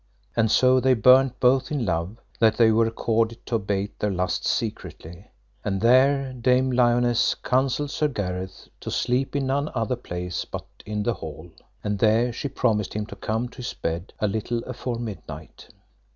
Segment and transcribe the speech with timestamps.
[0.35, 4.49] And so they burnt both in love, that they were accorded to abate their lusts
[4.49, 5.27] secretly.
[5.63, 11.03] And there Dame Lionesse counselled Sir Gareth to sleep in none other place but in
[11.03, 11.51] the hall.
[11.83, 15.67] And there she promised him to come to his bed a little afore midnight.